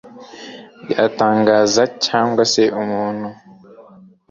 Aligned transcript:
byatangaza, 0.83 1.81
cyangwa 2.05 2.43
se 2.53 2.63
umuntu 2.81 3.27